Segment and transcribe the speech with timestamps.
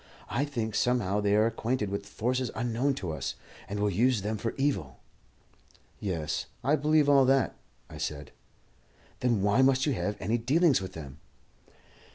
[0.31, 3.35] I think somehow they are acquainted with forces unknown to us,
[3.69, 4.97] and will use them for evil."
[5.99, 7.55] "Yes, I believe all that,"
[7.87, 8.31] I said.
[9.19, 11.19] "Then why must you have any dealings with them?"